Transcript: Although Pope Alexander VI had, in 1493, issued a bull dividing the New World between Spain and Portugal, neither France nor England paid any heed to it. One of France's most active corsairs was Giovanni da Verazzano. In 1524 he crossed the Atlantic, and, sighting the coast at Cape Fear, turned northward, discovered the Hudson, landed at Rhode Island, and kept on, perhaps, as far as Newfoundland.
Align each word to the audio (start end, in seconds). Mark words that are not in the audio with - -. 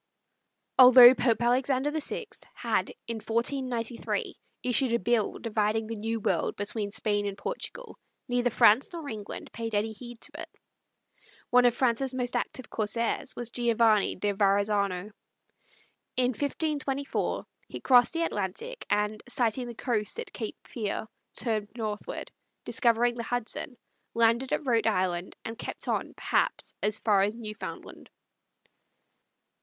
Although 0.79 1.13
Pope 1.13 1.43
Alexander 1.43 1.91
VI 1.91 2.25
had, 2.55 2.89
in 3.05 3.17
1493, 3.17 4.35
issued 4.63 4.93
a 4.93 4.97
bull 4.97 5.37
dividing 5.37 5.85
the 5.85 5.95
New 5.95 6.19
World 6.19 6.55
between 6.55 6.89
Spain 6.89 7.27
and 7.27 7.37
Portugal, 7.37 7.99
neither 8.27 8.49
France 8.49 8.91
nor 8.93 9.07
England 9.07 9.51
paid 9.53 9.75
any 9.75 9.91
heed 9.91 10.19
to 10.21 10.41
it. 10.41 10.49
One 11.51 11.65
of 11.65 11.75
France's 11.75 12.15
most 12.15 12.35
active 12.35 12.67
corsairs 12.67 13.35
was 13.35 13.51
Giovanni 13.51 14.15
da 14.15 14.33
Verazzano. 14.33 15.11
In 16.17 16.29
1524 16.31 17.45
he 17.67 17.79
crossed 17.79 18.13
the 18.13 18.23
Atlantic, 18.23 18.87
and, 18.89 19.21
sighting 19.27 19.67
the 19.67 19.75
coast 19.75 20.19
at 20.19 20.33
Cape 20.33 20.57
Fear, 20.65 21.05
turned 21.37 21.67
northward, 21.77 22.31
discovered 22.65 23.17
the 23.17 23.21
Hudson, 23.21 23.77
landed 24.15 24.51
at 24.51 24.65
Rhode 24.65 24.87
Island, 24.87 25.35
and 25.45 25.59
kept 25.59 25.87
on, 25.87 26.15
perhaps, 26.15 26.73
as 26.81 26.97
far 26.97 27.21
as 27.21 27.35
Newfoundland. 27.35 28.09